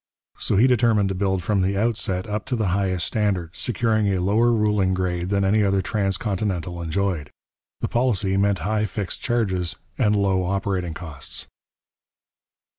[0.39, 4.19] So he determined to build from the outset up to the highest standard, securing a
[4.19, 7.29] lower ruling grade than any other transcontinental enjoyed.
[7.81, 11.45] The policy meant high fixed charges and low operating costs.